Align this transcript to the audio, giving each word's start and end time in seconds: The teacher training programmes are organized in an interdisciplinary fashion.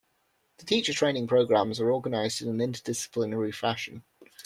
The 0.57 0.65
teacher 0.65 0.93
training 0.93 1.27
programmes 1.27 1.79
are 1.79 1.91
organized 1.91 2.41
in 2.41 2.49
an 2.49 2.57
interdisciplinary 2.57 3.53
fashion. 3.53 4.03